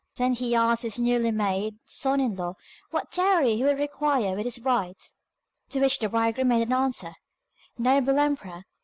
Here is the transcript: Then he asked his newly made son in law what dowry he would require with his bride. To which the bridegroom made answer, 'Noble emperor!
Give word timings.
Then 0.15 0.33
he 0.33 0.55
asked 0.55 0.81
his 0.81 0.97
newly 0.97 1.29
made 1.29 1.75
son 1.85 2.19
in 2.19 2.33
law 2.33 2.55
what 2.89 3.11
dowry 3.11 3.55
he 3.55 3.63
would 3.63 3.77
require 3.77 4.35
with 4.35 4.45
his 4.45 4.57
bride. 4.57 4.95
To 5.69 5.79
which 5.79 5.99
the 5.99 6.09
bridegroom 6.09 6.47
made 6.47 6.71
answer, 6.71 7.13
'Noble 7.77 8.17
emperor! 8.17 8.65